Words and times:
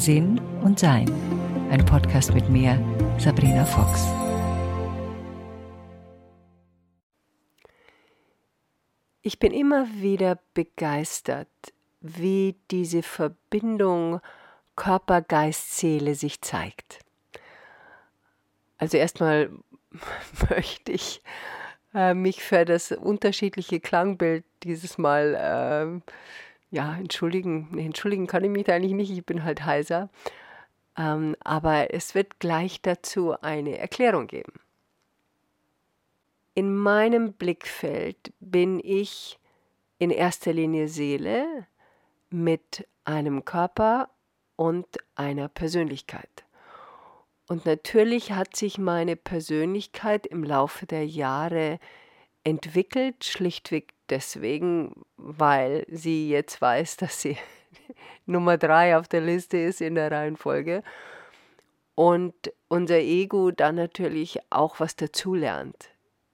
Sinn 0.00 0.40
und 0.62 0.78
Sein. 0.78 1.12
Ein 1.70 1.84
Podcast 1.84 2.32
mit 2.32 2.48
mir, 2.48 2.82
Sabrina 3.18 3.66
Fox. 3.66 4.06
Ich 9.20 9.38
bin 9.38 9.52
immer 9.52 9.86
wieder 9.92 10.38
begeistert, 10.54 11.48
wie 12.00 12.56
diese 12.70 13.02
Verbindung 13.02 14.22
Körper, 14.74 15.20
Geist, 15.20 15.76
Seele 15.76 16.14
sich 16.14 16.40
zeigt. 16.40 17.00
Also 18.78 18.96
erstmal 18.96 19.50
möchte 20.48 20.92
ich 20.92 21.22
äh, 21.92 22.14
mich 22.14 22.42
für 22.42 22.64
das 22.64 22.90
unterschiedliche 22.92 23.80
Klangbild 23.80 24.46
dieses 24.62 24.96
Mal 24.96 25.34
äh, 25.34 26.12
ja, 26.70 26.96
entschuldigen. 26.96 27.68
Nee, 27.72 27.86
entschuldigen 27.86 28.26
kann 28.26 28.44
ich 28.44 28.50
mich 28.50 28.64
da 28.64 28.74
eigentlich 28.74 28.92
nicht, 28.92 29.10
ich 29.10 29.26
bin 29.26 29.44
halt 29.44 29.64
heiser. 29.64 30.08
Ähm, 30.96 31.36
aber 31.40 31.92
es 31.94 32.14
wird 32.14 32.38
gleich 32.40 32.82
dazu 32.82 33.40
eine 33.40 33.78
Erklärung 33.78 34.26
geben. 34.26 34.52
In 36.54 36.76
meinem 36.76 37.32
Blickfeld 37.32 38.32
bin 38.40 38.80
ich 38.82 39.38
in 39.98 40.10
erster 40.10 40.52
Linie 40.52 40.88
Seele 40.88 41.66
mit 42.28 42.86
einem 43.04 43.44
Körper 43.44 44.08
und 44.56 44.86
einer 45.14 45.48
Persönlichkeit. 45.48 46.44
Und 47.48 47.66
natürlich 47.66 48.32
hat 48.32 48.56
sich 48.56 48.78
meine 48.78 49.16
Persönlichkeit 49.16 50.26
im 50.26 50.44
Laufe 50.44 50.86
der 50.86 51.06
Jahre 51.06 51.80
entwickelt, 52.44 53.24
schlichtweg 53.24 53.92
deswegen, 54.10 54.92
weil 55.16 55.84
sie 55.88 56.28
jetzt 56.28 56.60
weiß, 56.60 56.96
dass 56.98 57.20
sie 57.20 57.36
Nummer 58.26 58.58
drei 58.58 58.96
auf 58.96 59.08
der 59.08 59.20
Liste 59.20 59.58
ist 59.58 59.80
in 59.80 59.94
der 59.94 60.10
Reihenfolge. 60.10 60.82
Und 61.94 62.34
unser 62.68 62.98
Ego 62.98 63.50
dann 63.50 63.74
natürlich 63.74 64.38
auch 64.50 64.80
was 64.80 64.96
dazulernt, 64.96 65.90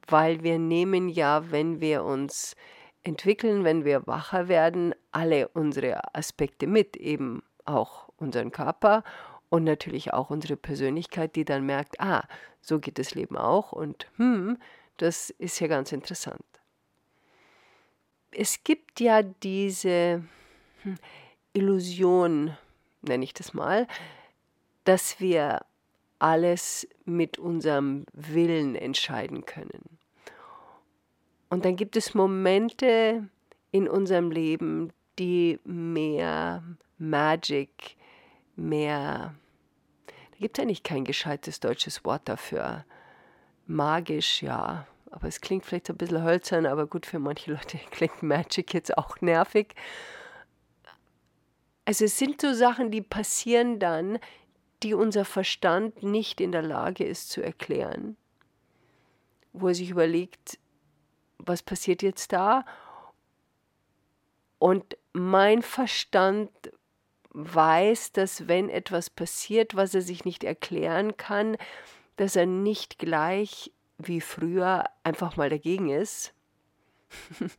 weil 0.07 0.43
wir 0.43 0.59
nehmen 0.59 1.09
ja, 1.09 1.51
wenn 1.51 1.81
wir 1.81 2.05
uns 2.05 2.55
entwickeln, 3.03 3.65
wenn 3.65 3.85
wir 3.85 4.07
wacher 4.07 4.49
werden, 4.49 4.95
alle 5.13 5.49
unsere 5.49 6.15
Aspekte 6.15 6.67
mit, 6.67 6.97
eben 6.97 7.43
auch 7.65 8.09
unseren 8.17 8.53
Körper 8.53 9.03
und 9.49 9.65
natürlich 9.65 10.13
auch 10.13 10.31
unsere 10.31 10.57
Persönlichkeit, 10.57 11.37
die 11.37 11.45
dann 11.45 11.67
merkt, 11.67 12.01
ah, 12.01 12.27
so 12.61 12.79
geht 12.79 12.99
das 12.99 13.15
Leben 13.15 13.37
auch 13.37 13.73
und 13.73 14.07
hm, 14.17 14.59
das 14.97 15.31
ist 15.31 15.61
ja 15.61 15.67
ganz 15.67 15.93
interessant. 15.93 16.45
Es 18.39 18.63
gibt 18.65 19.01
ja 19.01 19.23
diese 19.23 20.23
hm, 20.83 20.99
Illusion, 21.55 22.55
nenne 23.01 23.25
ich 23.25 23.33
das 23.33 23.55
mal, 23.55 23.89
dass 24.85 25.21
wir 25.21 25.65
alles 26.19 26.87
mit 27.07 27.39
unserem 27.39 28.05
Willen 28.13 28.75
entscheiden 28.75 29.47
können. 29.47 29.99
Und 31.49 31.65
dann 31.65 31.77
gibt 31.77 31.97
es 31.97 32.13
Momente 32.13 33.27
in 33.71 33.89
unserem 33.89 34.31
Leben, 34.31 34.93
die 35.19 35.59
mehr 35.65 36.63
Magic, 36.99 37.97
mehr, 38.55 39.35
da 40.07 40.39
gibt 40.39 40.59
es 40.59 40.63
eigentlich 40.63 40.83
kein 40.83 41.05
gescheites 41.05 41.59
deutsches 41.61 42.05
Wort 42.05 42.29
dafür. 42.29 42.85
Magisch, 43.67 44.43
ja, 44.43 44.87
aber 45.17 45.29
es 45.29 45.41
klingt 45.41 45.65
vielleicht 45.65 45.89
ein 45.89 45.97
bisschen 45.97 46.23
hölzern, 46.23 46.67
aber 46.67 46.87
gut, 46.87 47.07
für 47.07 47.19
manche 47.19 47.51
Leute 47.51 47.79
klingt 47.91 48.23
Magic 48.23 48.75
jetzt 48.75 48.99
auch 48.99 49.23
nervig. 49.23 49.75
Also 51.87 52.05
es 52.05 52.19
sind 52.19 52.43
so 52.43 52.53
Sachen, 52.53 52.91
die 52.91 53.01
passieren 53.01 53.79
dann, 53.79 54.19
die 54.83 54.93
unser 54.93 55.25
Verstand 55.25 56.03
nicht 56.03 56.39
in 56.43 56.53
der 56.53 56.61
Lage 56.61 57.05
ist 57.05 57.31
zu 57.31 57.43
erklären, 57.43 58.19
wo 59.55 59.69
er 59.69 59.75
sich 59.75 59.89
überlegt, 59.89 60.59
was 61.39 61.63
passiert 61.63 62.03
jetzt 62.03 62.35
da? 62.35 62.67
Und 64.59 64.99
mein 65.15 65.63
Verstand 65.63 66.51
weiß, 67.31 68.13
dass 68.13 68.49
wenn 68.49 68.69
etwas 68.69 69.09
passiert, 69.09 69.77
was 69.77 69.95
er 69.95 70.03
sich 70.03 70.27
nicht 70.27 70.45
erklären 70.45 71.17
kann, 71.17 71.57
dass 72.17 72.37
er 72.37 72.45
nicht 72.45 72.99
gleich 72.99 73.71
wie 73.99 74.21
früher 74.21 74.85
einfach 75.05 75.37
mal 75.37 75.51
dagegen 75.51 75.91
ist. 75.91 76.33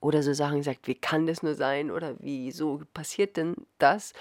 oder 0.00 0.22
so 0.22 0.32
Sachen 0.32 0.62
sagt, 0.62 0.86
wie 0.86 0.94
kann 0.94 1.26
das 1.26 1.42
nur 1.42 1.54
sein 1.54 1.90
oder 1.90 2.14
wieso 2.18 2.82
passiert 2.92 3.36
denn 3.36 3.54
das, 3.78 4.12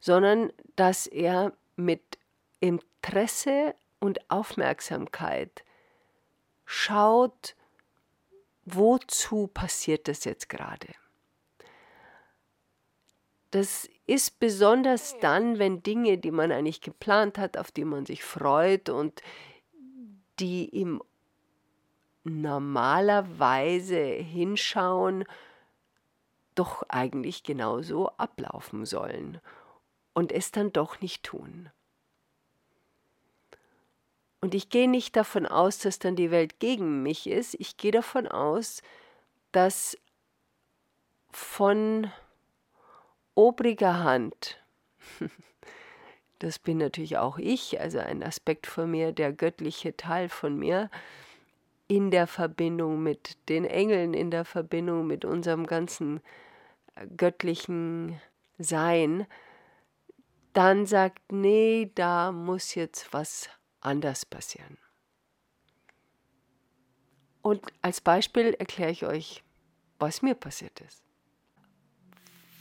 sondern 0.00 0.52
dass 0.76 1.06
er 1.06 1.52
mit 1.76 2.18
Interesse 2.60 3.74
und 4.00 4.30
Aufmerksamkeit 4.30 5.64
schaut, 6.64 7.56
wozu 8.64 9.48
passiert 9.48 10.08
das 10.08 10.24
jetzt 10.24 10.48
gerade. 10.48 10.88
Das 13.50 13.88
ist 14.06 14.40
besonders 14.40 15.16
dann, 15.20 15.58
wenn 15.58 15.82
Dinge, 15.82 16.18
die 16.18 16.32
man 16.32 16.50
eigentlich 16.50 16.80
geplant 16.80 17.38
hat, 17.38 17.56
auf 17.56 17.70
die 17.70 17.84
man 17.84 18.04
sich 18.04 18.24
freut 18.24 18.88
und 18.88 19.22
die 20.40 20.64
im 20.68 21.02
normalerweise 22.24 24.02
hinschauen, 24.02 25.24
doch 26.54 26.84
eigentlich 26.88 27.42
genauso 27.42 28.08
ablaufen 28.16 28.86
sollen 28.86 29.40
und 30.14 30.32
es 30.32 30.52
dann 30.52 30.72
doch 30.72 31.00
nicht 31.00 31.22
tun. 31.24 31.70
Und 34.40 34.54
ich 34.54 34.68
gehe 34.68 34.88
nicht 34.88 35.16
davon 35.16 35.46
aus, 35.46 35.78
dass 35.78 35.98
dann 35.98 36.16
die 36.16 36.30
Welt 36.30 36.60
gegen 36.60 37.02
mich 37.02 37.26
ist. 37.26 37.54
Ich 37.54 37.76
gehe 37.76 37.92
davon 37.92 38.28
aus, 38.28 38.82
dass 39.52 39.96
von 41.30 42.10
obriger 43.34 44.04
Hand, 44.04 44.62
das 46.44 46.58
bin 46.58 46.76
natürlich 46.76 47.16
auch 47.16 47.38
ich, 47.38 47.80
also 47.80 47.98
ein 47.98 48.22
Aspekt 48.22 48.66
von 48.66 48.90
mir, 48.90 49.12
der 49.12 49.32
göttliche 49.32 49.96
Teil 49.96 50.28
von 50.28 50.58
mir, 50.58 50.90
in 51.88 52.10
der 52.10 52.26
Verbindung 52.26 53.02
mit 53.02 53.38
den 53.48 53.64
Engeln, 53.64 54.12
in 54.12 54.30
der 54.30 54.44
Verbindung 54.44 55.06
mit 55.06 55.24
unserem 55.24 55.66
ganzen 55.66 56.20
äh, 56.96 57.06
göttlichen 57.16 58.20
Sein, 58.58 59.26
dann 60.52 60.84
sagt, 60.84 61.32
nee, 61.32 61.90
da 61.94 62.30
muss 62.30 62.74
jetzt 62.74 63.14
was 63.14 63.48
anders 63.80 64.26
passieren. 64.26 64.76
Und 67.40 67.62
als 67.80 68.02
Beispiel 68.02 68.54
erkläre 68.58 68.90
ich 68.90 69.06
euch, 69.06 69.42
was 69.98 70.20
mir 70.20 70.34
passiert 70.34 70.80
ist. 70.82 71.02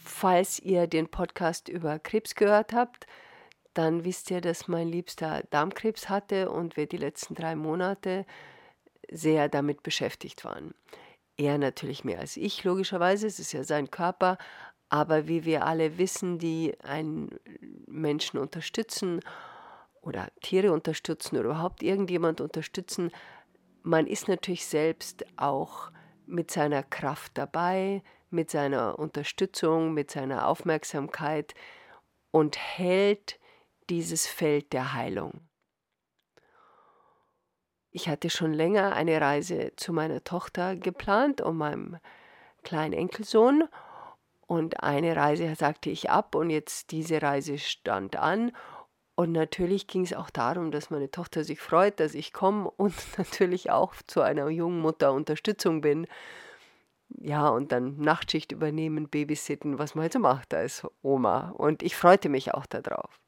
Falls 0.06 0.60
ihr 0.60 0.88
den 0.88 1.10
Podcast 1.10 1.68
über 1.68 2.00
Krebs 2.00 2.36
gehört 2.36 2.72
habt, 2.72 3.08
dann 3.74 4.06
wisst 4.06 4.32
ihr, 4.32 4.42
dass 4.42 4.68
mein 4.68 4.88
Liebster 4.88 5.44
Darmkrebs 5.50 6.10
hatte 6.10 6.52
und 6.52 6.78
wir 6.78 6.88
die 6.88 6.98
letzten 6.98 7.36
drei 7.36 7.56
Monate 7.56 8.26
sehr 9.10 9.50
damit 9.50 9.84
beschäftigt 9.84 10.46
waren. 10.46 10.74
Er 11.38 11.58
natürlich 11.58 12.04
mehr 12.04 12.20
als 12.20 12.38
ich, 12.38 12.64
logischerweise, 12.64 13.28
es 13.28 13.40
ist 13.40 13.54
ja 13.54 13.64
sein 13.64 13.90
Körper, 13.90 14.38
aber 14.90 15.28
wie 15.28 15.46
wir 15.46 15.66
alle 15.66 15.98
wissen, 15.98 16.38
die 16.38 16.80
einen 16.84 17.40
Menschen 17.88 18.40
unterstützen 18.40 19.22
oder 20.02 20.28
Tiere 20.42 20.72
unterstützen 20.72 21.38
oder 21.38 21.46
überhaupt 21.46 21.82
irgendjemand 21.82 22.42
unterstützen, 22.42 23.12
man 23.82 24.06
ist 24.06 24.28
natürlich 24.28 24.66
selbst 24.66 25.26
auch 25.36 25.92
mit 26.26 26.52
seiner 26.52 26.84
Kraft 26.84 27.38
dabei, 27.38 28.04
mit 28.30 28.52
seiner 28.52 29.00
Unterstützung, 29.00 29.94
mit 29.94 30.12
seiner 30.12 30.48
Aufmerksamkeit 30.48 31.54
und 32.31 32.58
hält 32.58 33.40
dieses 33.89 34.27
Feld 34.27 34.74
der 34.74 34.94
Heilung. 34.94 35.41
Ich 37.91 38.09
hatte 38.09 38.30
schon 38.30 38.53
länger 38.53 38.94
eine 38.94 39.21
Reise 39.21 39.74
zu 39.75 39.94
meiner 39.94 40.24
Tochter 40.24 40.75
geplant 40.75 41.41
und 41.41 41.57
meinem 41.57 41.97
kleinen 42.63 42.94
Enkelsohn 42.94 43.65
und 44.47 44.81
eine 44.81 45.15
Reise 45.15 45.53
sagte 45.56 45.89
ich 45.89 46.09
ab 46.09 46.35
und 46.35 46.50
jetzt 46.50 46.91
diese 46.91 47.21
Reise 47.21 47.59
stand 47.59 48.15
an 48.15 48.51
und 49.15 49.31
natürlich 49.31 49.85
ging 49.85 50.03
es 50.03 50.13
auch 50.13 50.31
darum, 50.31 50.71
dass 50.71 50.89
meine 50.89 51.12
Tochter 51.12 51.44
sich 51.44 51.59
freut, 51.59 52.00
dass 52.00 52.15
ich 52.15 52.33
komme 52.33 52.69
und 52.77 52.95
natürlich 53.18 53.69
auch 53.69 53.94
zu 54.07 54.21
einer 54.21 54.50
jungen 54.50 54.80
Mutter 54.80 55.13
Unterstützung 55.13 55.81
bin 55.81 56.07
ja, 57.19 57.50
und 57.50 57.71
dann 57.71 57.97
Nachtschicht 57.97 58.51
übernehmen, 58.51 59.07
babysitten, 59.09 59.80
was 59.80 59.95
man 59.95 60.03
halt 60.03 60.13
so 60.13 60.19
macht 60.19 60.53
als 60.53 60.88
Oma. 61.01 61.51
Und 61.51 61.83
ich 61.83 61.95
freute 61.95 62.30
mich 62.30 62.53
auch 62.53 62.65
darauf. 62.65 63.23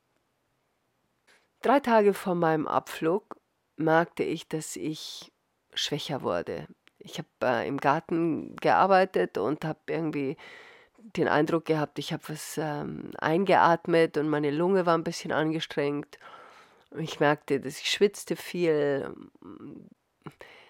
Drei 1.66 1.80
Tage 1.80 2.14
vor 2.14 2.36
meinem 2.36 2.68
Abflug 2.68 3.38
merkte 3.76 4.22
ich, 4.22 4.48
dass 4.48 4.76
ich 4.76 5.34
schwächer 5.74 6.22
wurde. 6.22 6.68
Ich 7.00 7.18
habe 7.18 7.28
äh, 7.42 7.68
im 7.68 7.78
Garten 7.78 8.56
gearbeitet 8.58 9.40
und 9.40 9.66
habe 9.66 9.80
irgendwie 9.88 10.38
den 11.00 11.28
Eindruck 11.28 11.66
gehabt, 11.66 11.98
ich 11.98 12.14
habe 12.14 12.22
was 12.28 12.60
ähm, 12.60 13.10
eingeatmet 13.18 14.16
und 14.20 14.30
meine 14.30 14.52
Lunge 14.52 14.86
war 14.86 14.96
ein 14.96 15.04
bisschen 15.04 15.32
angestrengt. 15.32 16.20
Ich 17.00 17.20
merkte, 17.20 17.60
dass 17.60 17.80
ich 17.80 17.90
schwitzte 17.90 18.36
viel. 18.36 19.12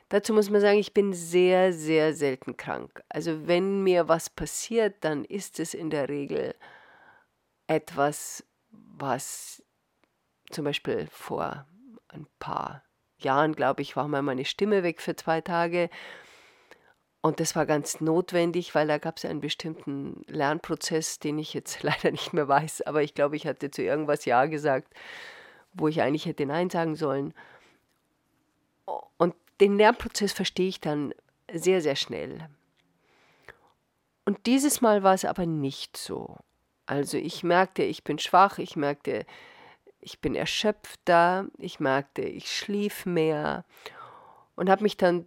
Dazu 0.08 0.34
muss 0.34 0.50
man 0.50 0.62
sagen, 0.62 0.80
ich 0.80 0.94
bin 0.94 1.12
sehr, 1.12 1.74
sehr 1.74 2.14
selten 2.14 2.56
krank. 2.56 3.04
Also 3.10 3.50
wenn 3.50 3.84
mir 3.84 4.08
was 4.08 4.30
passiert, 4.30 5.04
dann 5.04 5.26
ist 5.26 5.60
es 5.60 5.74
in 5.74 5.90
der 5.90 6.08
Regel 6.08 6.56
etwas, 7.68 8.46
was 8.72 9.62
zum 10.52 10.66
Beispiel 10.66 11.08
vor 11.12 11.66
ein 12.10 12.28
paar 12.40 12.84
Jahren, 13.18 13.54
glaube 13.54 13.82
ich, 13.82 13.96
war 13.96 14.08
mal 14.08 14.22
meine 14.22 14.46
Stimme 14.46 14.84
weg 14.84 15.02
für 15.02 15.16
zwei 15.16 15.42
Tage. 15.42 15.90
Und 17.22 17.40
das 17.40 17.56
war 17.56 17.66
ganz 17.66 18.02
notwendig, 18.02 18.76
weil 18.76 18.88
da 18.88 19.00
gab 19.00 19.18
es 19.18 19.26
einen 19.26 19.42
bestimmten 19.42 20.24
Lernprozess, 20.28 21.20
den 21.20 21.40
ich 21.40 21.54
jetzt 21.54 21.82
leider 21.84 22.12
nicht 22.12 22.34
mehr 22.34 22.48
weiß. 22.48 22.84
Aber 22.84 23.02
ich 23.02 23.14
glaube, 23.14 23.36
ich 23.36 23.48
hatte 23.48 23.72
zu 23.72 23.82
irgendwas 23.82 24.26
Ja 24.26 24.46
gesagt, 24.46 24.94
wo 25.74 25.88
ich 25.88 26.02
eigentlich 26.02 26.26
hätte 26.26 26.46
Nein 26.46 26.70
sagen 26.70 26.96
sollen. 26.96 27.34
Und 29.18 29.34
den 29.60 29.78
Lernprozess 29.78 30.34
verstehe 30.34 30.68
ich 30.68 30.82
dann 30.82 31.14
sehr, 31.52 31.82
sehr 31.82 31.96
schnell. 31.96 32.48
Und 34.26 34.46
dieses 34.46 34.82
Mal 34.82 35.04
war 35.04 35.14
es 35.14 35.26
aber 35.26 35.46
nicht 35.46 35.98
so. 35.98 36.38
Also 36.86 37.18
ich 37.18 37.44
merkte, 37.44 37.84
ich 37.84 38.04
bin 38.04 38.20
schwach, 38.20 38.58
ich 38.60 38.76
merkte, 38.76 39.26
ich 40.06 40.20
bin 40.20 40.36
erschöpfter, 40.36 41.48
ich 41.58 41.80
merkte, 41.80 42.22
ich 42.22 42.56
schlief 42.56 43.08
mehr 43.08 43.66
und 44.56 44.70
habe 44.70 44.84
mich 44.84 44.98
dann 44.98 45.26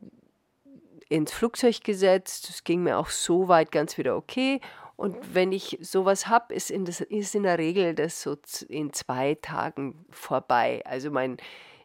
ins 1.09 1.33
Flugzeug 1.33 1.83
gesetzt. 1.83 2.49
Es 2.49 2.63
ging 2.63 2.85
mir 2.85 2.97
auch 2.97 3.09
so 3.09 3.49
weit 3.49 3.73
ganz 3.73 3.99
wieder 3.99 4.17
okay. 4.17 4.61
Und 4.95 5.17
wenn 5.35 5.51
ich 5.51 5.79
sowas 5.81 6.29
habe, 6.29 6.55
ist 6.55 6.71
in, 6.71 6.87
ist 6.87 7.35
in 7.35 7.43
der 7.43 7.59
Regel 7.59 7.95
das 7.95 8.23
so 8.23 8.37
in 8.69 8.93
zwei 8.93 9.35
Tagen 9.35 10.05
vorbei. 10.11 10.83
Also 10.85 11.11
mein, 11.11 11.39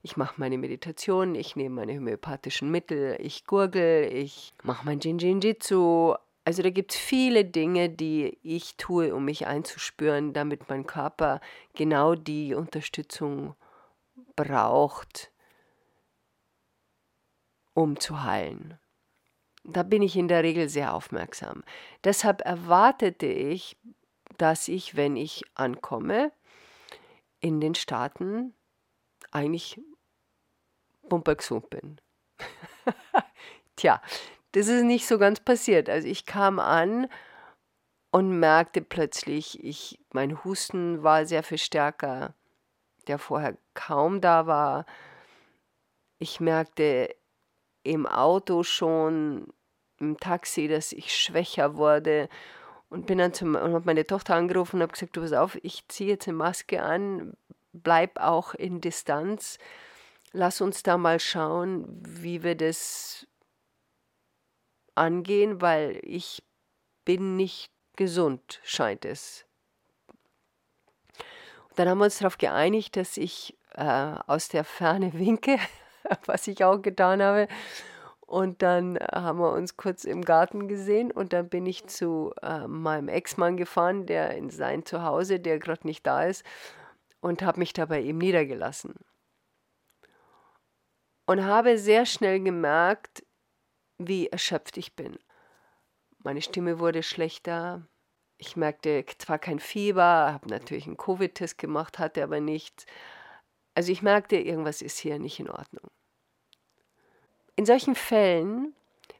ich 0.03 0.15
mache 0.15 0.35
meine 0.37 0.59
Meditation, 0.59 1.33
ich 1.33 1.55
nehme 1.55 1.75
meine 1.75 1.95
homöopathischen 1.95 2.69
Mittel, 2.69 3.17
ich 3.19 3.45
gurgel, 3.45 4.07
ich 4.13 4.53
mache 4.61 4.85
mein 4.85 4.99
Jinjinjitsu. 4.99 6.15
Also 6.45 6.61
da 6.61 6.69
gibt 6.69 6.93
es 6.93 6.99
viele 6.99 7.45
Dinge, 7.45 7.89
die 7.89 8.37
ich 8.41 8.75
tue, 8.75 9.15
um 9.15 9.25
mich 9.25 9.47
einzuspüren, 9.47 10.33
damit 10.33 10.69
mein 10.69 10.85
Körper 10.85 11.39
genau 11.73 12.15
die 12.15 12.53
Unterstützung 12.53 13.55
braucht, 14.35 15.31
um 17.73 17.99
zu 17.99 18.23
heilen. 18.23 18.77
Da 19.63 19.83
bin 19.83 20.01
ich 20.01 20.17
in 20.17 20.27
der 20.27 20.43
Regel 20.43 20.67
sehr 20.67 20.93
aufmerksam. 20.93 21.63
Deshalb 22.03 22.41
erwartete 22.41 23.27
ich, 23.27 23.77
dass 24.37 24.67
ich, 24.67 24.97
wenn 24.97 25.15
ich 25.15 25.43
ankomme, 25.55 26.33
in 27.39 27.61
den 27.61 27.75
Staaten 27.75 28.53
eigentlich 29.31 29.79
bumpergesund 31.07 31.69
bin. 31.69 32.01
Tja, 33.75 34.01
das 34.53 34.67
ist 34.67 34.83
nicht 34.83 35.07
so 35.07 35.17
ganz 35.17 35.39
passiert. 35.39 35.89
Also 35.89 36.07
ich 36.07 36.25
kam 36.25 36.59
an 36.59 37.07
und 38.11 38.39
merkte 38.39 38.81
plötzlich, 38.81 39.63
ich, 39.63 39.99
mein 40.11 40.43
Husten 40.43 41.03
war 41.03 41.25
sehr 41.25 41.43
viel 41.43 41.57
stärker, 41.57 42.33
der 43.07 43.17
vorher 43.17 43.57
kaum 43.73 44.21
da 44.21 44.45
war. 44.45 44.85
Ich 46.19 46.39
merkte 46.39 47.13
im 47.81 48.05
Auto 48.05 48.63
schon, 48.63 49.51
im 49.99 50.17
Taxi, 50.19 50.67
dass 50.67 50.91
ich 50.91 51.15
schwächer 51.15 51.75
wurde 51.75 52.29
und 52.89 53.07
bin 53.07 53.17
dann 53.17 53.33
zum 53.33 53.55
und 53.55 53.73
habe 53.73 53.85
meine 53.85 54.05
Tochter 54.05 54.35
angerufen 54.35 54.77
und 54.77 54.83
habe 54.83 54.93
gesagt, 54.93 55.17
du 55.17 55.21
pass 55.21 55.33
auf, 55.33 55.57
ich 55.63 55.87
ziehe 55.87 56.11
jetzt 56.11 56.27
eine 56.27 56.37
Maske 56.37 56.83
an, 56.83 57.33
bleib 57.71 58.19
auch 58.19 58.53
in 58.53 58.81
Distanz. 58.81 59.57
Lass 60.31 60.61
uns 60.61 60.83
da 60.83 60.97
mal 60.97 61.19
schauen, 61.19 61.87
wie 62.05 62.43
wir 62.43 62.55
das 62.55 63.27
angehen, 64.95 65.61
weil 65.61 65.99
ich 66.03 66.43
bin 67.05 67.35
nicht 67.35 67.71
gesund, 67.95 68.59
scheint 68.63 69.05
es. 69.05 69.45
Und 71.69 71.79
dann 71.79 71.89
haben 71.89 71.97
wir 71.97 72.05
uns 72.05 72.19
darauf 72.19 72.37
geeinigt, 72.37 72.95
dass 72.95 73.17
ich 73.17 73.57
äh, 73.73 74.15
aus 74.27 74.47
der 74.47 74.63
Ferne 74.63 75.13
winke, 75.17 75.57
was 76.25 76.47
ich 76.47 76.63
auch 76.63 76.81
getan 76.81 77.21
habe. 77.21 77.47
Und 78.21 78.61
dann 78.61 78.97
haben 78.97 79.39
wir 79.39 79.51
uns 79.51 79.77
kurz 79.77 80.05
im 80.05 80.23
Garten 80.23 80.67
gesehen 80.67 81.11
und 81.11 81.33
dann 81.33 81.49
bin 81.49 81.65
ich 81.65 81.85
zu 81.87 82.33
äh, 82.41 82.67
meinem 82.67 83.07
Ex-Mann 83.07 83.57
gefahren, 83.57 84.05
der 84.05 84.31
in 84.35 84.49
sein 84.49 84.85
Zuhause, 84.85 85.39
der 85.39 85.59
gerade 85.59 85.85
nicht 85.85 86.07
da 86.07 86.23
ist, 86.23 86.43
und 87.19 87.41
habe 87.41 87.59
mich 87.59 87.73
da 87.73 87.85
bei 87.85 87.99
ihm 87.99 88.17
niedergelassen. 88.17 88.95
Und 91.25 91.43
habe 91.43 91.77
sehr 91.77 92.05
schnell 92.05 92.39
gemerkt, 92.39 93.23
wie 93.97 94.27
erschöpft 94.27 94.77
ich 94.77 94.95
bin. 94.95 95.17
Meine 96.23 96.41
Stimme 96.41 96.79
wurde 96.79 97.03
schlechter. 97.03 97.85
Ich 98.37 98.55
merkte 98.55 99.05
zwar 99.17 99.39
kein 99.39 99.59
Fieber, 99.59 100.33
habe 100.33 100.49
natürlich 100.49 100.87
einen 100.87 100.97
Covid-Test 100.97 101.57
gemacht, 101.57 101.99
hatte 101.99 102.23
aber 102.23 102.39
nichts. 102.39 102.85
Also 103.75 103.91
ich 103.91 104.01
merkte, 104.01 104.37
irgendwas 104.37 104.81
ist 104.81 104.99
hier 104.99 105.19
nicht 105.19 105.39
in 105.39 105.49
Ordnung. 105.49 105.89
In 107.55 107.65
solchen 107.65 107.95
Fällen, 107.95 108.73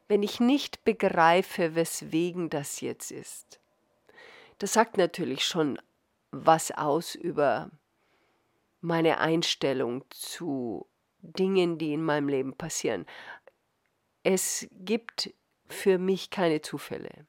wenn 0.08 0.22
ich 0.22 0.40
nicht 0.40 0.84
begreife, 0.84 1.74
weswegen 1.74 2.50
das 2.50 2.80
jetzt 2.80 3.10
ist, 3.10 3.60
das 4.58 4.72
sagt 4.72 4.96
natürlich 4.96 5.44
schon 5.44 5.78
was 6.30 6.70
aus 6.70 7.14
über 7.14 7.70
meine 8.80 9.18
Einstellung 9.18 10.04
zu 10.10 10.86
Dingen, 11.20 11.78
die 11.78 11.92
in 11.92 12.02
meinem 12.02 12.28
Leben 12.28 12.54
passieren 12.54 13.06
es 14.24 14.66
gibt 14.72 15.32
für 15.68 15.98
mich 15.98 16.30
keine 16.30 16.62
Zufälle. 16.62 17.26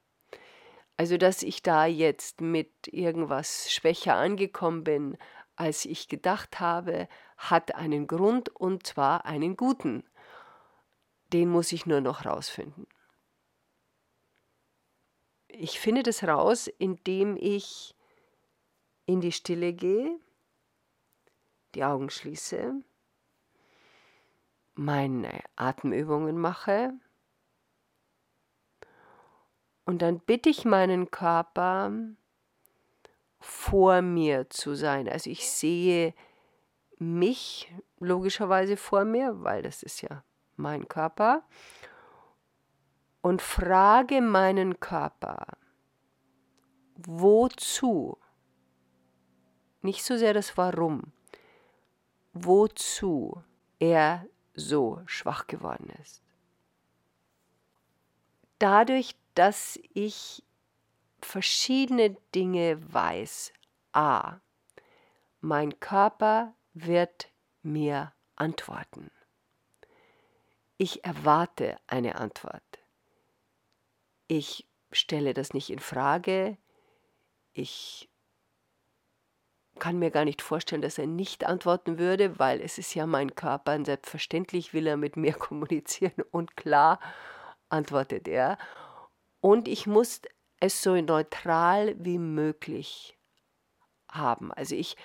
Also, 0.97 1.17
dass 1.17 1.43
ich 1.43 1.61
da 1.61 1.85
jetzt 1.85 2.41
mit 2.41 2.71
irgendwas 2.87 3.71
schwächer 3.71 4.15
angekommen 4.15 4.83
bin, 4.83 5.17
als 5.57 5.85
ich 5.85 6.07
gedacht 6.07 6.59
habe, 6.59 7.07
hat 7.37 7.75
einen 7.75 8.07
Grund 8.07 8.49
und 8.49 8.87
zwar 8.87 9.25
einen 9.25 9.57
guten. 9.57 10.03
Den 11.33 11.49
muss 11.49 11.73
ich 11.73 11.85
nur 11.85 11.99
noch 11.99 12.25
rausfinden. 12.25 12.87
Ich 15.47 15.79
finde 15.79 16.03
das 16.03 16.23
raus, 16.23 16.67
indem 16.67 17.35
ich 17.37 17.93
in 19.05 19.19
die 19.19 19.31
Stille 19.31 19.73
gehe, 19.73 20.17
die 21.75 21.83
Augen 21.83 22.09
schließe 22.09 22.81
meine 24.75 25.41
Atemübungen 25.55 26.37
mache. 26.37 26.93
Und 29.85 30.01
dann 30.01 30.19
bitte 30.19 30.49
ich 30.49 30.65
meinen 30.65 31.11
Körper, 31.11 31.91
vor 33.45 34.01
mir 34.01 34.49
zu 34.49 34.73
sein. 34.73 35.07
Also 35.07 35.29
ich 35.29 35.49
sehe 35.49 36.13
mich 36.97 37.71
logischerweise 37.99 38.75
vor 38.75 39.05
mir, 39.05 39.43
weil 39.43 39.61
das 39.61 39.83
ist 39.83 40.01
ja 40.01 40.23
mein 40.55 40.87
Körper. 40.87 41.43
Und 43.21 43.41
frage 43.41 44.21
meinen 44.21 44.79
Körper, 44.79 45.45
wozu? 46.95 48.17
Nicht 49.81 50.03
so 50.03 50.17
sehr 50.17 50.33
das 50.33 50.57
Warum, 50.57 51.11
wozu 52.33 53.43
er 53.79 54.25
so 54.55 55.01
schwach 55.05 55.47
geworden 55.47 55.89
ist. 56.01 56.21
Dadurch, 58.59 59.15
dass 59.33 59.79
ich 59.93 60.43
verschiedene 61.21 62.15
Dinge 62.33 62.93
weiß, 62.93 63.51
a, 63.93 64.39
mein 65.41 65.79
Körper 65.79 66.53
wird 66.73 67.29
mir 67.61 68.13
antworten. 68.35 69.11
Ich 70.77 71.05
erwarte 71.05 71.77
eine 71.87 72.15
Antwort. 72.15 72.63
Ich 74.27 74.67
stelle 74.91 75.33
das 75.33 75.53
nicht 75.53 75.69
in 75.69 75.79
Frage. 75.79 76.57
Ich 77.53 78.09
kann 79.79 79.99
mir 79.99 80.11
gar 80.11 80.25
nicht 80.25 80.41
vorstellen, 80.41 80.81
dass 80.81 80.97
er 80.97 81.07
nicht 81.07 81.45
antworten 81.45 81.99
würde, 81.99 82.39
weil 82.39 82.61
es 82.61 82.77
ist 82.77 82.93
ja 82.95 83.05
mein 83.05 83.35
Körper 83.35 83.75
und 83.75 83.85
selbstverständlich 83.85 84.73
will 84.73 84.87
er 84.87 84.97
mit 84.97 85.17
mir 85.17 85.33
kommunizieren 85.33 86.23
und 86.31 86.55
klar 86.57 86.99
antwortet 87.69 88.27
er. 88.27 88.57
Und 89.41 89.67
ich 89.67 89.85
muss 89.85 90.21
es 90.59 90.81
so 90.81 90.95
neutral 90.95 91.95
wie 91.99 92.17
möglich 92.17 93.17
haben. 94.09 94.51
Also 94.51 94.75
ich, 94.75 94.95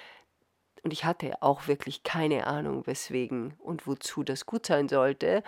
und 0.83 0.93
ich 0.93 1.05
hatte 1.05 1.43
auch 1.43 1.69
wirklich 1.69 2.03
keine 2.03 2.47
Ahnung, 2.47 2.87
weswegen 2.87 3.55
und 3.59 3.87
wozu 3.87 4.23
das 4.23 4.47
gut 4.47 4.67
sein 4.67 4.89
sollte. 4.89 5.43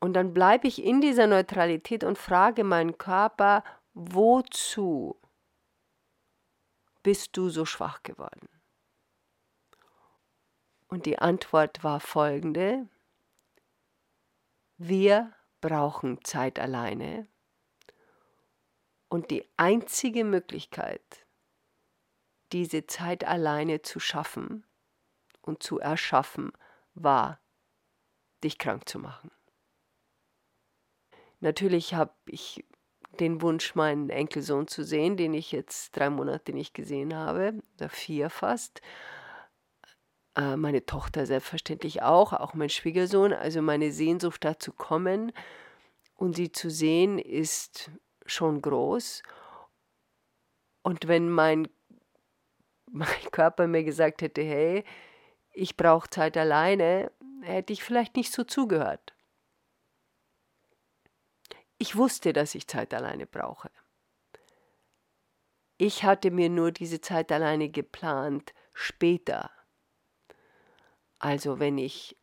Und 0.00 0.14
dann 0.14 0.34
bleibe 0.34 0.68
ich 0.68 0.84
in 0.84 1.00
dieser 1.00 1.26
Neutralität 1.26 2.04
und 2.04 2.18
frage 2.18 2.64
meinen 2.64 2.98
Körper, 2.98 3.64
wozu 3.94 5.18
bist 7.04 7.36
du 7.36 7.50
so 7.50 7.64
schwach 7.64 8.02
geworden? 8.02 8.48
Und 10.88 11.06
die 11.06 11.18
Antwort 11.18 11.84
war 11.84 12.00
folgende. 12.00 12.88
Wir 14.76 15.32
brauchen 15.60 16.24
Zeit 16.24 16.58
alleine. 16.58 17.28
Und 19.08 19.30
die 19.30 19.48
einzige 19.56 20.24
Möglichkeit, 20.24 21.26
diese 22.52 22.86
Zeit 22.86 23.24
alleine 23.24 23.82
zu 23.82 24.00
schaffen 24.00 24.64
und 25.42 25.62
zu 25.62 25.78
erschaffen, 25.78 26.52
war, 26.94 27.38
dich 28.42 28.58
krank 28.58 28.88
zu 28.88 28.98
machen. 28.98 29.30
Natürlich 31.40 31.94
habe 31.94 32.14
ich 32.26 32.64
den 33.20 33.42
Wunsch, 33.42 33.74
meinen 33.74 34.10
Enkelsohn 34.10 34.66
zu 34.68 34.84
sehen, 34.84 35.16
den 35.16 35.34
ich 35.34 35.52
jetzt 35.52 35.96
drei 35.96 36.10
Monate 36.10 36.52
nicht 36.52 36.74
gesehen 36.74 37.14
habe, 37.14 37.54
oder 37.76 37.88
vier 37.88 38.30
fast. 38.30 38.80
Äh, 40.36 40.56
meine 40.56 40.84
Tochter 40.84 41.26
selbstverständlich 41.26 42.02
auch, 42.02 42.32
auch 42.32 42.54
mein 42.54 42.68
Schwiegersohn. 42.68 43.32
Also 43.32 43.62
meine 43.62 43.92
Sehnsucht 43.92 44.44
da 44.44 44.58
zu 44.58 44.72
kommen 44.72 45.32
und 46.16 46.36
sie 46.36 46.52
zu 46.52 46.70
sehen, 46.70 47.18
ist 47.18 47.90
schon 48.26 48.60
groß. 48.62 49.22
Und 50.82 51.08
wenn 51.08 51.30
mein, 51.30 51.68
mein 52.90 53.30
Körper 53.30 53.66
mir 53.66 53.84
gesagt 53.84 54.22
hätte, 54.22 54.42
hey, 54.42 54.84
ich 55.52 55.76
brauche 55.76 56.10
Zeit 56.10 56.36
alleine, 56.36 57.12
hätte 57.42 57.72
ich 57.72 57.84
vielleicht 57.84 58.16
nicht 58.16 58.32
so 58.32 58.44
zugehört. 58.44 59.13
Ich 61.78 61.96
wusste, 61.96 62.32
dass 62.32 62.54
ich 62.54 62.66
Zeit 62.68 62.94
alleine 62.94 63.26
brauche. 63.26 63.70
Ich 65.76 66.04
hatte 66.04 66.30
mir 66.30 66.48
nur 66.48 66.70
diese 66.70 67.00
Zeit 67.00 67.32
alleine 67.32 67.68
geplant 67.68 68.54
später. 68.72 69.50
Also 71.18 71.58
wenn 71.58 71.78
ich 71.78 72.16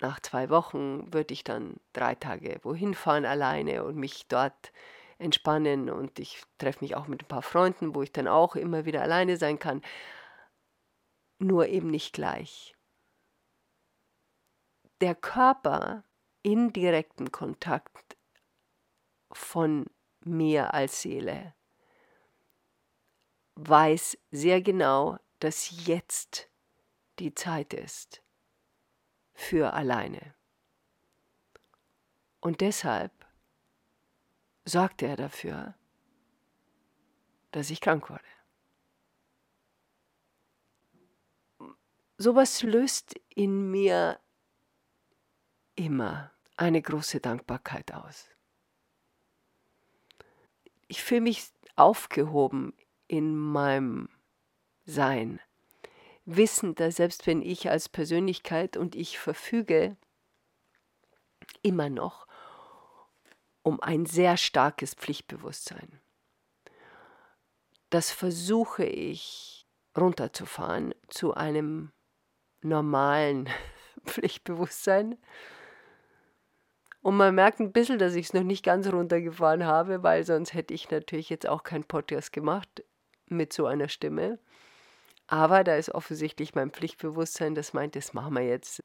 nach 0.00 0.20
zwei 0.20 0.50
Wochen 0.50 1.12
würde 1.12 1.32
ich 1.32 1.44
dann 1.44 1.76
drei 1.92 2.14
Tage 2.14 2.58
wohin 2.62 2.94
fahren 2.94 3.24
alleine 3.24 3.84
und 3.84 3.96
mich 3.96 4.26
dort 4.26 4.72
entspannen 5.18 5.88
und 5.88 6.18
ich 6.18 6.42
treffe 6.58 6.84
mich 6.84 6.96
auch 6.96 7.06
mit 7.06 7.22
ein 7.22 7.28
paar 7.28 7.42
Freunden, 7.42 7.94
wo 7.94 8.02
ich 8.02 8.12
dann 8.12 8.26
auch 8.28 8.56
immer 8.56 8.84
wieder 8.84 9.00
alleine 9.00 9.36
sein 9.36 9.58
kann. 9.58 9.80
Nur 11.38 11.68
eben 11.68 11.88
nicht 11.88 12.12
gleich. 12.12 12.74
Der 15.00 15.14
Körper 15.14 16.04
in 16.42 16.72
direktem 16.72 17.30
Kontakt 17.32 18.16
von 19.36 19.86
mir 20.24 20.74
als 20.74 21.02
Seele 21.02 21.54
weiß 23.54 24.18
sehr 24.30 24.62
genau, 24.62 25.18
dass 25.38 25.86
jetzt 25.86 26.48
die 27.18 27.34
Zeit 27.34 27.74
ist 27.74 28.22
für 29.34 29.72
alleine. 29.72 30.34
Und 32.40 32.60
deshalb 32.60 33.12
sorgte 34.64 35.06
er 35.06 35.16
dafür, 35.16 35.74
dass 37.50 37.70
ich 37.70 37.80
krank 37.80 38.08
wurde. 38.08 38.24
Sowas 42.16 42.62
löst 42.62 43.14
in 43.34 43.70
mir 43.70 44.20
immer 45.74 46.30
eine 46.56 46.80
große 46.80 47.20
Dankbarkeit 47.20 47.92
aus 47.92 48.31
ich 50.92 51.02
fühle 51.02 51.22
mich 51.22 51.50
aufgehoben 51.74 52.74
in 53.08 53.34
meinem 53.34 54.10
Sein. 54.84 55.40
Wissend, 56.26 56.80
dass 56.80 56.96
selbst 56.96 57.26
wenn 57.26 57.40
ich 57.40 57.70
als 57.70 57.88
Persönlichkeit 57.88 58.76
und 58.76 58.94
ich 58.94 59.18
verfüge 59.18 59.96
immer 61.62 61.88
noch 61.88 62.26
um 63.62 63.80
ein 63.80 64.04
sehr 64.04 64.36
starkes 64.36 64.92
Pflichtbewusstsein. 64.92 65.98
Das 67.88 68.10
versuche 68.10 68.84
ich 68.84 69.66
runterzufahren 69.96 70.94
zu 71.08 71.32
einem 71.32 71.90
normalen 72.60 73.48
Pflichtbewusstsein, 74.04 75.16
und 77.02 77.16
man 77.16 77.34
merkt 77.34 77.58
ein 77.58 77.72
bisschen, 77.72 77.98
dass 77.98 78.14
ich 78.14 78.26
es 78.26 78.32
noch 78.32 78.44
nicht 78.44 78.64
ganz 78.64 78.86
runtergefahren 78.86 79.66
habe, 79.66 80.04
weil 80.04 80.24
sonst 80.24 80.54
hätte 80.54 80.72
ich 80.72 80.90
natürlich 80.90 81.28
jetzt 81.30 81.48
auch 81.48 81.64
keinen 81.64 81.84
Podcast 81.84 82.32
gemacht 82.32 82.84
mit 83.26 83.52
so 83.52 83.66
einer 83.66 83.88
Stimme. 83.88 84.38
Aber 85.26 85.64
da 85.64 85.76
ist 85.76 85.90
offensichtlich 85.94 86.54
mein 86.54 86.70
Pflichtbewusstsein, 86.70 87.56
das 87.56 87.72
meint, 87.72 87.96
das 87.96 88.12
machen 88.12 88.34
wir 88.34 88.42
jetzt. 88.42 88.80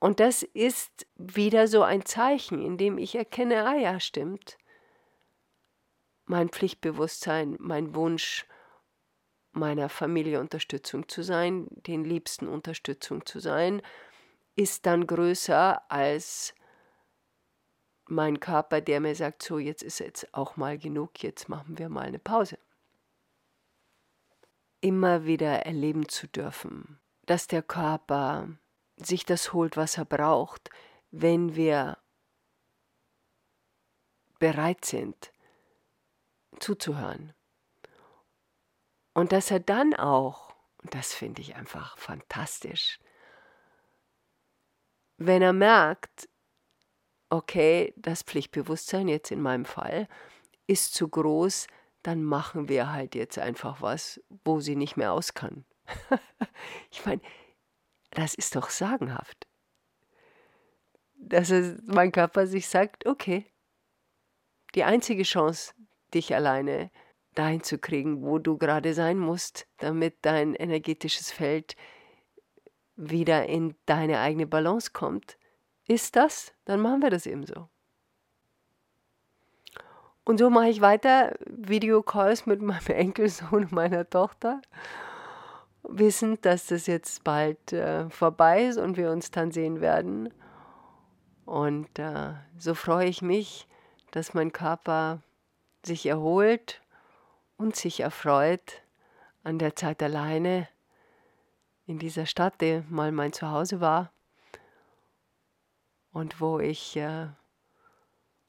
Und 0.00 0.18
das 0.18 0.42
ist 0.42 1.06
wieder 1.16 1.68
so 1.68 1.82
ein 1.82 2.04
Zeichen, 2.04 2.64
in 2.64 2.78
dem 2.78 2.98
ich 2.98 3.14
erkenne, 3.14 3.64
ah 3.66 3.76
ja, 3.76 4.00
stimmt. 4.00 4.56
Mein 6.24 6.48
Pflichtbewusstsein, 6.48 7.56
mein 7.60 7.94
Wunsch, 7.94 8.46
meiner 9.52 9.88
Familie 9.88 10.40
Unterstützung 10.40 11.08
zu 11.08 11.22
sein, 11.22 11.68
den 11.70 12.04
Liebsten 12.04 12.48
Unterstützung 12.48 13.26
zu 13.26 13.38
sein, 13.40 13.82
ist 14.56 14.86
dann 14.86 15.06
größer 15.06 15.90
als 15.90 16.54
mein 18.10 18.40
Körper, 18.40 18.80
der 18.80 19.00
mir 19.00 19.14
sagt, 19.14 19.42
so 19.42 19.58
jetzt 19.58 19.82
ist 19.82 20.00
jetzt 20.00 20.32
auch 20.34 20.56
mal 20.56 20.78
genug, 20.78 21.22
jetzt 21.22 21.48
machen 21.48 21.78
wir 21.78 21.88
mal 21.88 22.06
eine 22.06 22.18
Pause. 22.18 22.58
Immer 24.80 25.24
wieder 25.24 25.66
erleben 25.66 26.08
zu 26.08 26.26
dürfen, 26.26 26.98
dass 27.26 27.46
der 27.46 27.62
Körper 27.62 28.48
sich 28.96 29.24
das 29.24 29.52
holt, 29.52 29.76
was 29.76 29.98
er 29.98 30.04
braucht, 30.04 30.70
wenn 31.10 31.54
wir 31.54 31.98
bereit 34.38 34.84
sind 34.84 35.32
zuzuhören. 36.58 37.32
Und 39.12 39.32
dass 39.32 39.50
er 39.50 39.60
dann 39.60 39.94
auch, 39.94 40.54
und 40.82 40.94
das 40.94 41.12
finde 41.12 41.42
ich 41.42 41.56
einfach 41.56 41.98
fantastisch, 41.98 42.98
wenn 45.18 45.42
er 45.42 45.52
merkt, 45.52 46.29
okay, 47.30 47.94
das 47.96 48.22
Pflichtbewusstsein 48.22 49.08
jetzt 49.08 49.30
in 49.30 49.40
meinem 49.40 49.64
Fall 49.64 50.08
ist 50.66 50.94
zu 50.94 51.08
groß, 51.08 51.66
dann 52.02 52.22
machen 52.22 52.68
wir 52.68 52.92
halt 52.92 53.14
jetzt 53.14 53.38
einfach 53.38 53.82
was, 53.82 54.20
wo 54.44 54.60
sie 54.60 54.76
nicht 54.76 54.96
mehr 54.96 55.12
aus 55.12 55.34
kann. 55.34 55.64
ich 56.90 57.04
meine, 57.06 57.20
das 58.10 58.34
ist 58.34 58.56
doch 58.56 58.70
sagenhaft. 58.70 59.46
Dass 61.14 61.52
mein 61.86 62.12
Körper 62.12 62.46
sich 62.46 62.68
sagt, 62.68 63.06
okay, 63.06 63.46
die 64.74 64.84
einzige 64.84 65.22
Chance, 65.22 65.74
dich 66.14 66.34
alleine 66.34 66.90
dahin 67.34 67.62
zu 67.62 67.78
kriegen, 67.78 68.22
wo 68.22 68.38
du 68.38 68.58
gerade 68.58 68.94
sein 68.94 69.18
musst, 69.18 69.68
damit 69.78 70.16
dein 70.22 70.54
energetisches 70.54 71.30
Feld 71.30 71.76
wieder 72.96 73.46
in 73.46 73.76
deine 73.86 74.20
eigene 74.20 74.46
Balance 74.46 74.90
kommt, 74.92 75.38
ist 75.90 76.14
das, 76.14 76.52
dann 76.66 76.80
machen 76.80 77.02
wir 77.02 77.10
das 77.10 77.26
eben 77.26 77.44
so. 77.44 77.68
Und 80.22 80.38
so 80.38 80.48
mache 80.48 80.68
ich 80.68 80.80
weiter 80.80 81.34
Videocalls 81.46 82.46
mit 82.46 82.62
meinem 82.62 82.86
Enkelsohn 82.86 83.64
und 83.64 83.72
meiner 83.72 84.08
Tochter, 84.08 84.62
wissend, 85.82 86.44
dass 86.46 86.66
das 86.66 86.86
jetzt 86.86 87.24
bald 87.24 87.72
äh, 87.72 88.08
vorbei 88.08 88.66
ist 88.66 88.78
und 88.78 88.96
wir 88.96 89.10
uns 89.10 89.32
dann 89.32 89.50
sehen 89.50 89.80
werden. 89.80 90.32
Und 91.44 91.98
äh, 91.98 92.34
so 92.56 92.74
freue 92.74 93.08
ich 93.08 93.20
mich, 93.20 93.66
dass 94.12 94.32
mein 94.32 94.52
Körper 94.52 95.22
sich 95.84 96.06
erholt 96.06 96.80
und 97.56 97.74
sich 97.74 97.98
erfreut 97.98 98.82
an 99.42 99.58
der 99.58 99.74
Zeit 99.74 100.04
alleine 100.04 100.68
in 101.86 101.98
dieser 101.98 102.26
Stadt, 102.26 102.60
die 102.60 102.84
mal 102.88 103.10
mein 103.10 103.32
Zuhause 103.32 103.80
war 103.80 104.12
und 106.12 106.40
wo 106.40 106.58
ich, 106.58 106.96
äh, 106.96 107.28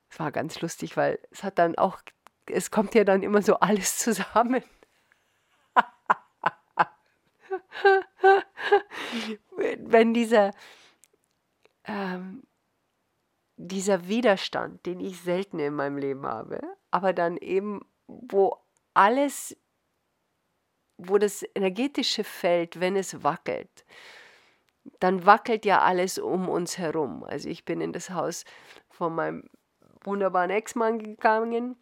es 0.10 0.20
war 0.20 0.32
ganz 0.32 0.62
lustig, 0.62 0.98
weil 0.98 1.20
es 1.32 1.44
hat 1.44 1.60
dann 1.60 1.78
auch, 1.78 2.02
es 2.48 2.72
kommt 2.72 2.96
ja 2.96 3.04
dann 3.04 3.24
immer 3.24 3.42
so 3.42 3.60
alles 3.60 3.98
zusammen. 3.98 4.64
Wenn 9.78 10.14
dieser, 10.14 10.52
ähm, 11.86 12.44
dieser 13.58 14.08
Widerstand, 14.08 14.86
den 14.86 15.00
ich 15.00 15.22
selten 15.22 15.60
in 15.60 15.76
meinem 15.76 15.98
Leben 15.98 16.26
habe, 16.26 16.62
aber 16.90 17.14
dann 17.14 17.38
eben, 17.38 17.86
wo 18.08 18.58
alles, 18.94 19.56
wo 20.98 21.18
das 21.18 21.46
energetische 21.56 22.24
Feld, 22.24 22.80
wenn 22.80 22.96
es 22.96 23.24
wackelt, 23.24 23.86
dann 25.00 25.26
wackelt 25.26 25.66
ja 25.66 25.82
alles 25.82 26.18
um 26.18 26.50
uns 26.50 26.78
herum. 26.78 27.24
Also 27.24 27.50
ich 27.50 27.66
bin 27.66 27.82
in 27.82 27.94
das 27.94 28.10
Haus 28.10 28.46
von 28.90 29.16
meinem 29.16 29.50
wunderbaren 30.04 30.52
Ex-Mann 30.52 31.00
gegangen 31.00 31.76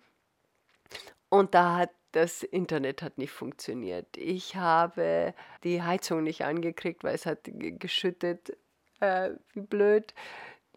Und 1.29 1.53
da 1.53 1.77
hat 1.77 1.91
das 2.11 2.43
Internet 2.43 3.01
hat 3.01 3.17
nicht 3.17 3.31
funktioniert. 3.31 4.17
Ich 4.17 4.55
habe 4.55 5.33
die 5.63 5.83
Heizung 5.83 6.23
nicht 6.23 6.43
angekriegt, 6.43 7.03
weil 7.03 7.13
es 7.13 7.25
hat 7.25 7.41
geschüttet, 7.43 8.57
äh, 8.99 9.31
wie 9.53 9.61
blöd. 9.61 10.13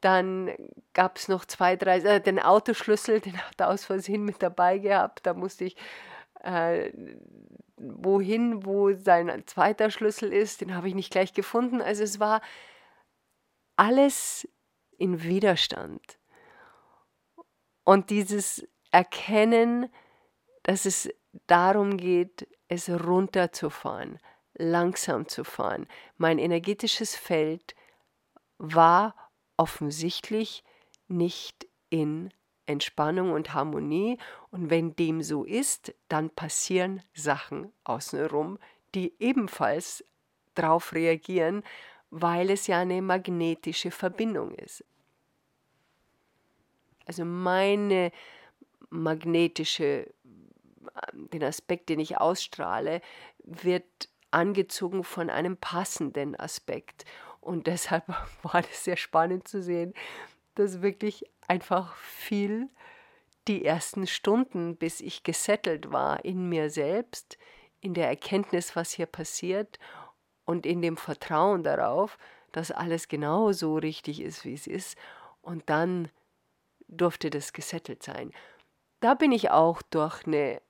Dann 0.03 0.51
gab 0.95 1.17
es 1.17 1.29
noch 1.29 1.45
zwei, 1.45 1.77
drei, 1.77 1.99
äh, 1.99 2.21
den 2.21 2.39
Autoschlüssel, 2.39 3.21
den 3.21 3.39
hat 3.39 3.61
er 3.61 3.71
aus 3.71 3.85
Versehen 3.85 4.25
mit 4.25 4.43
dabei 4.43 4.79
gehabt. 4.79 5.27
Da 5.27 5.35
musste 5.35 5.65
ich 5.65 5.77
äh, 6.43 6.93
wohin, 7.77 8.65
wo 8.65 8.93
sein 8.95 9.43
zweiter 9.47 9.91
Schlüssel 9.91 10.33
ist, 10.33 10.61
den 10.61 10.75
habe 10.75 10.89
ich 10.89 10.95
nicht 10.95 11.11
gleich 11.11 11.33
gefunden. 11.33 11.81
Also 11.81 12.03
es 12.05 12.21
war 12.21 12.41
alles 13.77 14.49
in 14.99 15.23
Widerstand. 15.23 16.19
Und 17.85 18.11
dieses 18.11 18.67
Erkennen, 18.91 19.89
dass 20.63 20.85
es 20.85 21.09
darum 21.47 21.97
geht, 21.97 22.47
es 22.69 22.89
runterzufahren, 22.89 24.19
langsam 24.55 25.27
zu 25.29 25.45
fahren. 25.45 25.89
Mein 26.17 26.39
energetisches 26.39 27.17
Feld 27.17 27.75
war 28.59 29.15
offensichtlich 29.57 30.63
nicht 31.09 31.67
in 31.91 32.33
Entspannung 32.67 33.33
und 33.33 33.55
Harmonie. 33.55 34.19
Und 34.51 34.71
wenn 34.71 34.95
dem 34.97 35.23
so 35.23 35.45
ist, 35.45 35.95
dann 36.09 36.31
passieren 36.31 37.03
Sachen 37.15 37.73
außenrum, 37.85 38.59
die 38.95 39.15
ebenfalls 39.19 40.05
darauf 40.55 40.93
reagieren, 40.93 41.63
weil 42.11 42.51
es 42.51 42.67
ja 42.67 42.81
eine 42.81 43.01
magnetische 43.01 43.91
Verbindung 43.91 44.53
ist. 44.55 44.85
Also 47.07 47.25
meine 47.25 48.13
magnetische, 48.91 50.13
den 51.15 51.43
Aspekt, 51.43 51.89
den 51.89 52.01
ich 52.01 52.19
ausstrahle, 52.19 53.01
wird 53.39 54.09
angezogen 54.31 55.05
von 55.05 55.31
einem 55.31 55.57
passenden 55.57 56.39
Aspekt. 56.39 57.05
Und 57.41 57.67
deshalb 57.67 58.09
war 58.09 58.63
das 58.63 58.85
sehr 58.85 58.97
spannend 58.97 59.49
zu 59.49 59.63
sehen, 59.63 59.95
dass 60.55 60.83
wirklich 60.83 61.25
einfach 61.53 61.95
viel 61.97 62.71
die 63.47 63.63
ersten 63.63 64.07
Stunden, 64.07 64.77
bis 64.77 65.03
ich 65.03 65.23
gesettelt 65.23 65.93
war 65.93 66.25
in 66.25 66.49
mir 66.49 66.71
selbst, 66.71 67.37
in 67.81 67.93
der 67.93 68.09
Erkenntnis, 68.09 68.75
was 68.75 68.93
hier 68.93 69.05
passiert 69.05 69.79
und 70.47 70.65
in 70.65 70.81
dem 70.81 70.97
Vertrauen 70.97 71.63
darauf, 71.63 72.17
dass 72.53 72.71
alles 72.71 73.07
genau 73.09 73.53
so 73.53 73.77
richtig 73.77 74.23
ist, 74.23 74.47
wie 74.47 74.55
es 74.55 74.67
ist. 74.67 74.97
Und 75.43 75.69
dann 75.69 76.09
durfte 76.89 77.29
das 77.29 77.53
gesettelt 77.53 78.03
sein. 78.03 78.33
Da 79.01 79.13
bin 79.13 79.31
ich 79.31 79.51
auch 79.51 79.83
durch 79.83 80.27
eine 80.27 80.63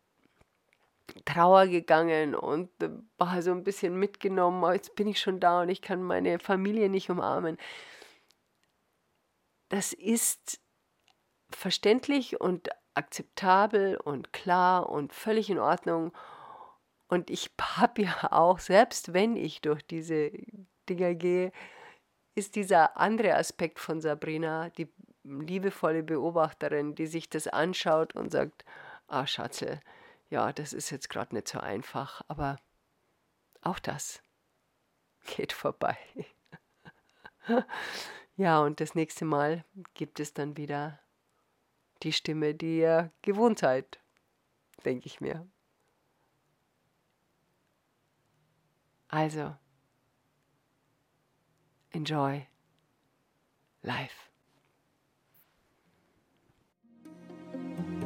Trauer 1.25 1.69
gegangen 1.69 2.35
und 2.35 2.71
war 3.19 3.41
so 3.43 3.53
ein 3.53 3.63
bisschen 3.63 3.97
mitgenommen. 3.97 4.65
Oh, 4.65 4.73
jetzt 4.73 4.97
bin 4.97 5.07
ich 5.07 5.21
schon 5.21 5.39
da 5.39 5.61
und 5.61 5.69
ich 5.69 5.81
kann 5.83 6.03
meine 6.03 6.41
Familie 6.41 6.89
nicht 6.89 7.09
umarmen. 7.09 7.57
Das 9.69 9.93
ist 9.93 10.62
verständlich 11.57 12.41
und 12.41 12.69
akzeptabel 12.95 13.97
und 13.97 14.33
klar 14.33 14.89
und 14.89 15.13
völlig 15.13 15.51
in 15.51 15.59
Ordnung. 15.59 16.13
Und 17.09 17.31
ich 17.31 17.51
habe 17.61 18.03
ja 18.03 18.33
auch, 18.33 18.59
selbst 18.59 19.13
wenn 19.13 19.37
ich 19.37 19.61
durch 19.61 19.83
diese 19.87 20.31
Dinger 20.89 21.15
gehe, 21.15 21.53
ist 22.35 22.57
dieser 22.57 22.97
andere 22.97 23.35
Aspekt 23.35 23.79
von 23.79 24.01
Sabrina, 24.01 24.71
die 24.71 24.89
liebevolle 25.25 26.03
Beobachterin, 26.03 26.95
die 26.95 27.07
sich 27.07 27.29
das 27.29 27.47
anschaut 27.47 28.15
und 28.15 28.31
sagt, 28.31 28.65
ah 29.07 29.27
Schatzel, 29.27 29.81
ja, 30.31 30.53
das 30.53 30.73
ist 30.73 30.91
jetzt 30.91 31.11
gerade 31.11 31.35
nicht 31.35 31.49
so 31.49 31.61
einfach, 31.61 32.23
aber 32.29 32.59
auch 33.61 33.79
das 33.79 34.23
geht 35.37 35.53
vorbei. 35.53 35.97
ja, 38.37 38.61
und 38.61 38.81
das 38.81 38.95
nächste 38.95 39.25
Mal 39.25 39.65
gibt 39.95 40.21
es 40.21 40.33
dann 40.33 40.57
wieder 40.57 40.99
die 42.03 42.13
Stimme, 42.13 42.55
gewohnt 43.23 43.59
seid, 43.59 44.01
denke 44.85 45.07
ich 45.07 45.21
mir. 45.21 45.47
Also, 49.09 49.55
enjoy 51.91 52.47
life. 53.83 54.33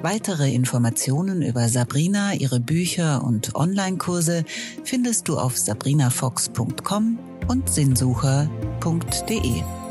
Weitere 0.02 0.52
Informationen 0.52 1.42
über 1.42 1.68
Sabrina, 1.68 2.34
ihre 2.34 2.60
Bücher 2.60 3.24
und 3.24 3.54
Online-Kurse 3.54 4.44
findest 4.84 5.28
du 5.28 5.38
auf 5.38 5.56
sabrinafox.com 5.56 7.18
und 7.48 7.68
sinnsucher.de. 7.68 9.85